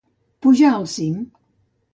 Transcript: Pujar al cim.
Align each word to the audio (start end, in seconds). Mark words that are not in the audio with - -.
Pujar 0.45 0.71
al 0.79 0.89
cim. 0.95 1.23